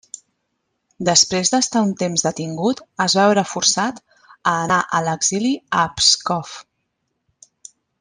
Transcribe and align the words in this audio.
Després 1.09 1.51
d'estar 1.55 1.83
un 1.87 1.91
temps 1.99 2.25
detingut 2.29 2.81
es 3.07 3.17
va 3.19 3.27
veure 3.29 3.45
forçat 3.53 4.03
a 4.25 4.57
anar 4.67 4.83
a 5.01 5.05
l'exili 5.11 5.57
a 5.85 5.89
Pskov. 6.01 6.61